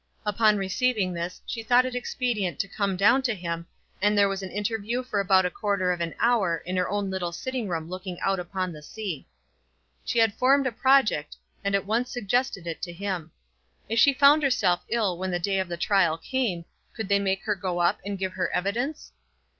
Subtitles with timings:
[0.25, 3.67] Upon receiving this she thought it expedient to come down to him,
[4.01, 7.11] and there was an interview for about a quarter of an hour in her own
[7.11, 9.27] little sitting room looking out upon the sea.
[10.03, 13.31] She had formed a project, and at once suggested it to him.
[13.87, 16.65] If she found herself ill when the day of the trial came,
[16.95, 19.11] could they make her go up and give her evidence?